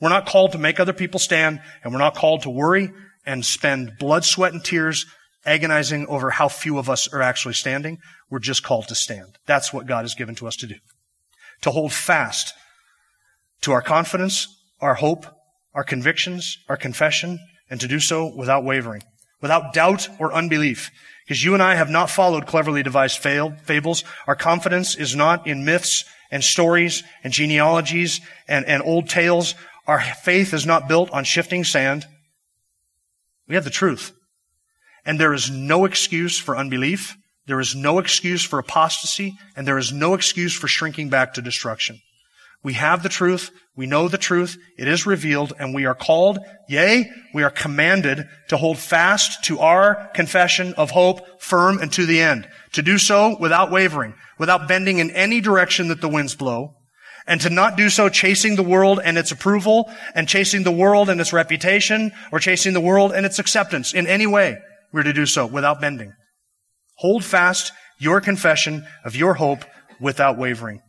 [0.00, 2.92] We're not called to make other people stand, and we're not called to worry
[3.24, 5.06] and spend blood, sweat, and tears
[5.46, 7.98] agonizing over how few of us are actually standing.
[8.30, 9.38] We're just called to stand.
[9.46, 10.76] That's what God has given to us to do
[11.62, 12.52] to hold fast
[13.62, 14.48] to our confidence,
[14.80, 15.24] our hope,
[15.72, 17.38] our convictions, our confession,
[17.70, 19.02] and to do so without wavering,
[19.44, 20.90] without doubt or unbelief.
[21.26, 24.02] Because you and I have not followed cleverly devised fables.
[24.26, 29.54] Our confidence is not in myths and stories and genealogies and, and old tales.
[29.86, 32.06] Our faith is not built on shifting sand.
[33.46, 34.14] We have the truth.
[35.04, 37.14] And there is no excuse for unbelief.
[37.46, 41.42] There is no excuse for apostasy, and there is no excuse for shrinking back to
[41.42, 42.00] destruction.
[42.64, 43.50] We have the truth.
[43.76, 44.56] We know the truth.
[44.78, 49.60] It is revealed, and we are called, yea, we are commanded to hold fast to
[49.60, 52.48] our confession of hope firm and to the end.
[52.72, 56.74] To do so without wavering, without bending in any direction that the winds blow,
[57.26, 61.10] and to not do so chasing the world and its approval, and chasing the world
[61.10, 64.56] and its reputation, or chasing the world and its acceptance in any way.
[64.90, 66.14] We're to do so without bending.
[66.96, 69.64] Hold fast your confession of your hope
[70.00, 70.80] without wavering.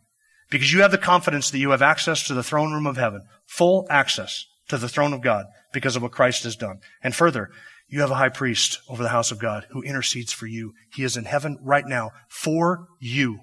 [0.50, 3.22] Because you have the confidence that you have access to the throne room of heaven,
[3.46, 6.78] full access to the throne of God because of what Christ has done.
[7.02, 7.50] And further,
[7.88, 10.72] you have a high priest over the house of God who intercedes for you.
[10.92, 13.40] He is in heaven right now for you.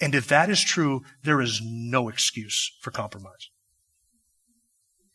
[0.00, 3.50] And if that is true, there is no excuse for compromise.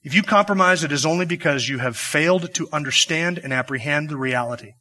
[0.03, 4.17] If you compromise, it is only because you have failed to understand and apprehend the
[4.17, 4.73] reality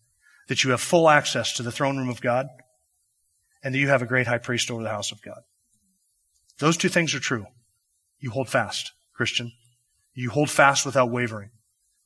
[0.49, 2.49] that you have full access to the throne room of God,
[3.62, 5.42] and that you have a great high priest over the house of God.
[6.59, 7.47] Those two things are true.
[8.21, 9.53] You hold fast, Christian.
[10.15, 11.51] You hold fast without wavering.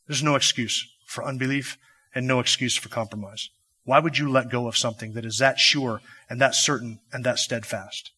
[0.06, 1.76] There's no excuse for unbelief
[2.14, 3.50] and no excuse for compromise.
[3.84, 7.24] Why would you let go of something that is that sure and that certain and
[7.24, 8.10] that steadfast?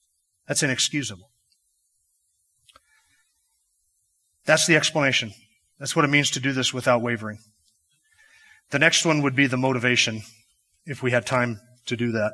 [0.47, 1.31] That's inexcusable.
[4.47, 5.35] That's the explanation.
[5.79, 7.39] That's what it means to do this without wavering.
[8.71, 10.23] The next one would be the motivation,
[10.87, 12.33] if we had time to do that.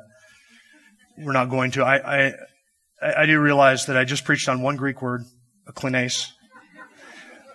[1.17, 1.83] We're not going to.
[1.83, 2.33] I, I,
[3.13, 5.25] I do realize that I just preached on one Greek word,
[5.67, 6.31] a aklinais.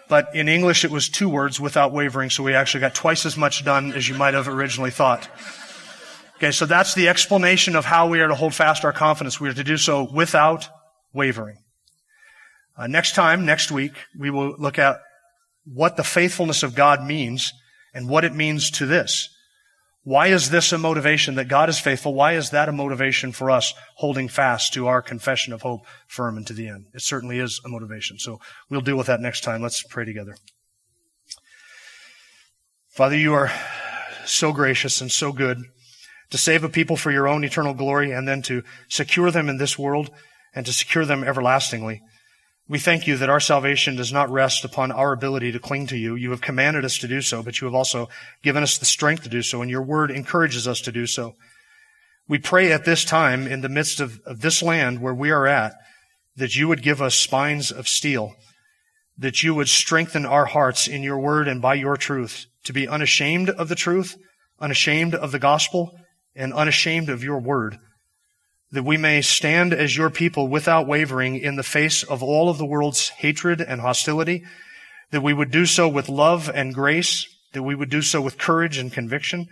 [0.09, 3.37] But in English, it was two words without wavering, so we actually got twice as
[3.37, 5.29] much done as you might have originally thought.
[6.37, 9.41] Okay, so that's the explanation of how we are to hold fast our confidence.
[9.41, 10.69] We are to do so without
[11.13, 11.59] wavering.
[12.77, 15.01] Uh, next time, next week, we will look at
[15.65, 17.53] what the faithfulness of God means
[17.93, 19.29] and what it means to this.
[20.03, 22.15] Why is this a motivation that God is faithful?
[22.15, 26.39] Why is that a motivation for us holding fast to our confession of hope firm
[26.39, 26.87] and to the end?
[26.95, 28.19] It certainly is a motivation.
[28.19, 28.41] So
[28.71, 29.61] we'll deal with that next time.
[29.61, 30.37] Let's pray together.
[32.89, 33.53] Father, you are
[34.25, 35.59] so gracious and so good
[36.31, 39.59] to save a people for your own eternal glory and then to secure them in
[39.59, 40.11] this world
[40.55, 42.03] and to secure them everlastingly.
[42.71, 45.97] We thank you that our salvation does not rest upon our ability to cling to
[45.97, 46.15] you.
[46.15, 48.09] You have commanded us to do so, but you have also
[48.45, 51.35] given us the strength to do so, and your word encourages us to do so.
[52.29, 55.49] We pray at this time, in the midst of, of this land where we are
[55.49, 55.75] at,
[56.37, 58.37] that you would give us spines of steel,
[59.19, 62.87] that you would strengthen our hearts in your word and by your truth, to be
[62.87, 64.17] unashamed of the truth,
[64.61, 65.91] unashamed of the gospel,
[66.37, 67.79] and unashamed of your word
[68.73, 72.59] that we may stand as your people without wavering in the face of all of
[72.59, 74.45] the world's hatred and hostility,
[75.11, 78.39] that we would do so with love and grace, that we would do so with
[78.39, 79.49] courage and conviction.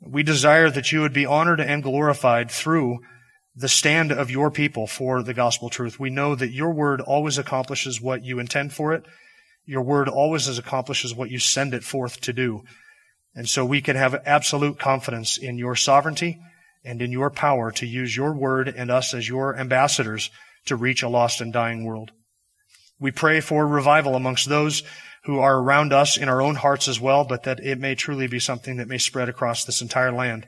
[0.00, 3.00] We desire that you would be honored and glorified through
[3.56, 5.98] the stand of your people for the gospel truth.
[5.98, 9.04] We know that your word always accomplishes what you intend for it.
[9.66, 12.62] Your word always accomplishes what you send it forth to do.
[13.34, 16.38] And so we can have absolute confidence in your sovereignty
[16.88, 20.30] and in your power to use your word and us as your ambassadors
[20.64, 22.10] to reach a lost and dying world.
[22.98, 24.82] We pray for revival amongst those
[25.24, 28.26] who are around us in our own hearts as well, but that it may truly
[28.26, 30.46] be something that may spread across this entire land.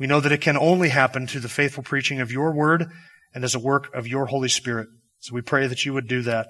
[0.00, 2.90] We know that it can only happen through the faithful preaching of your word
[3.32, 4.88] and as a work of your Holy Spirit.
[5.20, 6.48] So we pray that you would do that.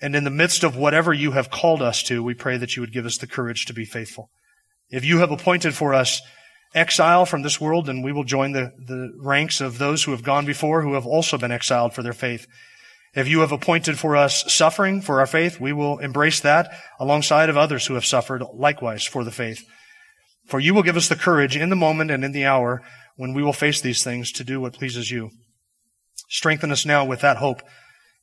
[0.00, 2.82] And in the midst of whatever you have called us to, we pray that you
[2.82, 4.30] would give us the courage to be faithful.
[4.88, 6.22] If you have appointed for us
[6.74, 10.22] exile from this world, and we will join the, the ranks of those who have
[10.22, 12.46] gone before who have also been exiled for their faith.
[13.14, 17.48] If you have appointed for us suffering for our faith, we will embrace that alongside
[17.48, 19.64] of others who have suffered likewise for the faith.
[20.46, 22.82] For you will give us the courage in the moment and in the hour
[23.16, 25.30] when we will face these things to do what pleases you.
[26.28, 27.62] Strengthen us now with that hope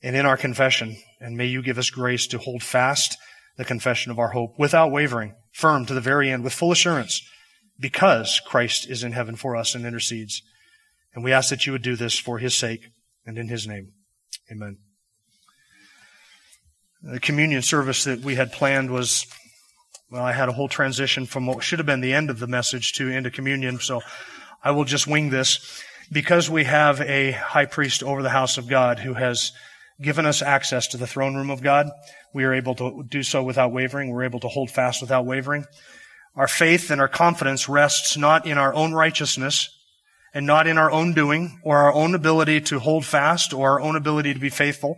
[0.04, 3.18] and in our confession, and may you give us grace to hold fast
[3.58, 7.28] the confession of our hope without wavering, firm to the very end, with full assurance
[7.84, 10.42] because Christ is in heaven for us and intercedes.
[11.14, 12.88] And we ask that you would do this for his sake
[13.26, 13.92] and in his name.
[14.50, 14.78] Amen.
[17.02, 19.28] The communion service that we had planned was,
[20.10, 22.48] well, I had a whole transition from what should have been the end of the
[22.48, 24.00] message to into communion, so
[24.64, 25.84] I will just wing this.
[26.10, 29.52] Because we have a high priest over the house of God who has
[30.02, 31.90] given us access to the throne room of God,
[32.34, 34.10] we are able to do so without wavering.
[34.10, 35.66] We're able to hold fast without wavering.
[36.36, 39.70] Our faith and our confidence rests not in our own righteousness
[40.34, 43.82] and not in our own doing or our own ability to hold fast or our
[43.82, 44.98] own ability to be faithful.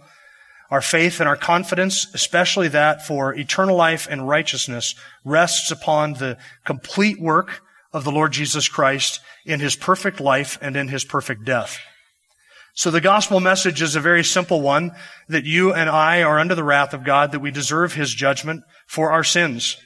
[0.71, 6.37] Our faith and our confidence, especially that for eternal life and righteousness, rests upon the
[6.63, 7.61] complete work
[7.91, 11.79] of the Lord Jesus Christ in his perfect life and in his perfect death.
[12.73, 14.91] So the gospel message is a very simple one
[15.29, 18.63] that you and I are under the wrath of God, that we deserve his judgment
[18.87, 19.77] for our sins.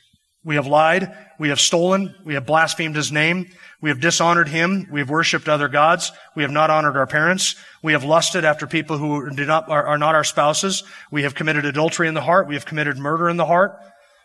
[0.43, 1.13] We have lied.
[1.37, 2.15] We have stolen.
[2.23, 3.49] We have blasphemed his name.
[3.81, 4.87] We have dishonored him.
[4.91, 6.11] We have worshipped other gods.
[6.35, 7.55] We have not honored our parents.
[7.83, 10.83] We have lusted after people who do not, are, are not our spouses.
[11.11, 12.47] We have committed adultery in the heart.
[12.47, 13.77] We have committed murder in the heart.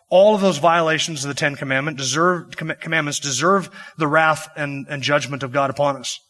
[0.08, 5.02] All of those violations of the Ten Commandment deserve, Commandments deserve the wrath and, and
[5.02, 6.20] judgment of God upon us.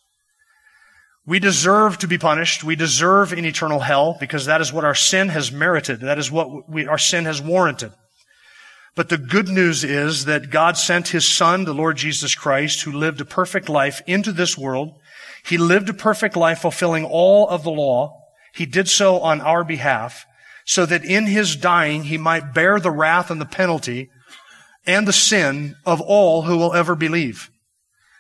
[1.27, 2.65] We deserve to be punished.
[2.65, 6.01] We deserve an eternal hell because that is what our sin has merited.
[6.01, 7.93] That is what we, our sin has warranted.
[8.95, 12.93] But the good news is that God sent his son, the Lord Jesus Christ, who
[12.93, 14.95] lived a perfect life into this world.
[15.45, 18.21] He lived a perfect life fulfilling all of the law.
[18.55, 20.27] He did so on our behalf
[20.65, 24.11] so that in his dying he might bear the wrath and the penalty
[24.87, 27.51] and the sin of all who will ever believe.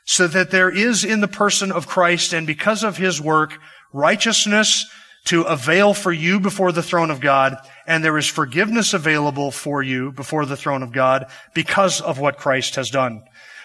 [0.04, 3.58] So that there is in the person of Christ and because of his work
[3.92, 4.86] righteousness
[5.24, 7.56] to avail for you before the throne of God,
[7.86, 12.36] and there is forgiveness available for you before the throne of God because of what
[12.36, 13.22] Christ has done.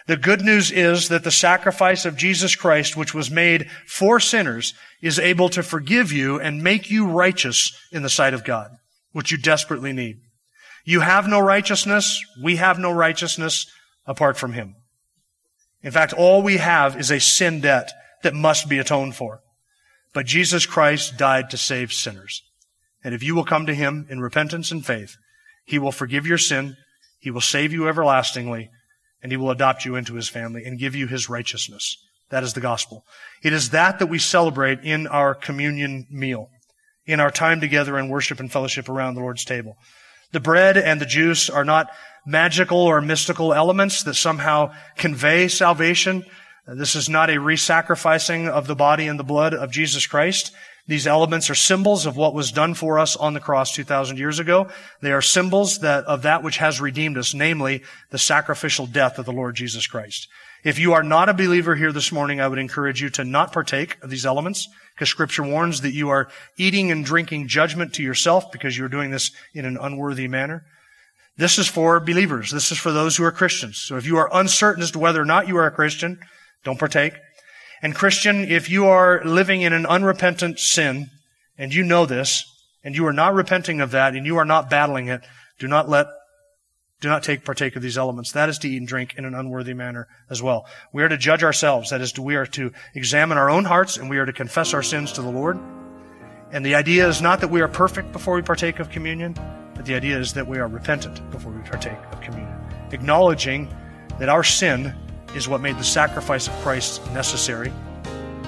[0.07, 4.73] The good news is that the sacrifice of Jesus Christ, which was made for sinners,
[5.01, 8.71] is able to forgive you and make you righteous in the sight of God,
[9.11, 10.21] which you desperately need.
[10.83, 12.23] You have no righteousness.
[12.41, 13.67] We have no righteousness
[14.07, 14.75] apart from Him.
[15.83, 17.91] In fact, all we have is a sin debt
[18.23, 19.41] that must be atoned for.
[20.13, 22.41] But Jesus Christ died to save sinners.
[23.03, 25.15] And if you will come to him in repentance and faith,
[25.65, 26.75] he will forgive your sin,
[27.19, 28.69] he will save you everlastingly,
[29.21, 31.97] and he will adopt you into his family and give you his righteousness.
[32.29, 33.05] That is the gospel.
[33.43, 36.49] It is that that we celebrate in our communion meal,
[37.05, 39.77] in our time together in worship and fellowship around the Lord's table.
[40.31, 41.89] The bread and the juice are not
[42.25, 46.23] magical or mystical elements that somehow convey salvation.
[46.75, 50.53] This is not a re-sacrificing of the body and the blood of Jesus Christ.
[50.87, 54.39] These elements are symbols of what was done for us on the cross 2,000 years
[54.39, 54.69] ago.
[55.01, 59.25] They are symbols that, of that which has redeemed us, namely the sacrificial death of
[59.25, 60.27] the Lord Jesus Christ.
[60.63, 63.53] If you are not a believer here this morning, I would encourage you to not
[63.53, 68.03] partake of these elements because scripture warns that you are eating and drinking judgment to
[68.03, 70.65] yourself because you're doing this in an unworthy manner.
[71.37, 72.51] This is for believers.
[72.51, 73.77] This is for those who are Christians.
[73.77, 76.19] So if you are uncertain as to whether or not you are a Christian,
[76.63, 77.13] don't partake.
[77.81, 81.09] And Christian, if you are living in an unrepentant sin
[81.57, 82.45] and you know this
[82.83, 85.21] and you are not repenting of that and you are not battling it,
[85.59, 86.07] do not let
[87.01, 88.33] do not take partake of these elements.
[88.33, 90.65] That is to eat and drink in an unworthy manner as well.
[90.91, 91.91] We are to judge ourselves.
[91.91, 94.83] That is, we are to examine our own hearts and we are to confess our
[94.83, 95.57] sins to the Lord.
[96.51, 99.33] And the idea is not that we are perfect before we partake of communion,
[99.75, 102.53] but the idea is that we are repentant before we partake of communion.
[102.91, 103.73] Acknowledging
[104.17, 104.93] that our sin
[105.35, 107.71] is what made the sacrifice of Christ necessary,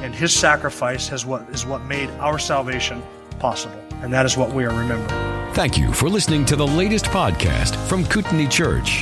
[0.01, 3.03] and his sacrifice has what is what made our salvation
[3.39, 3.79] possible.
[4.01, 5.09] And that is what we are remembering.
[5.53, 9.01] Thank you for listening to the latest podcast from Kootenai Church.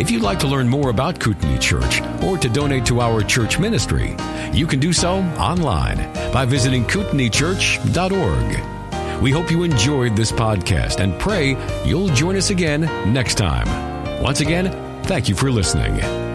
[0.00, 3.58] If you'd like to learn more about Kootenai Church or to donate to our church
[3.58, 4.16] ministry,
[4.52, 5.98] you can do so online
[6.32, 9.22] by visiting kootenaichurch.org.
[9.22, 12.80] We hope you enjoyed this podcast and pray you'll join us again
[13.12, 13.68] next time.
[14.22, 14.72] Once again,
[15.04, 16.31] thank you for listening.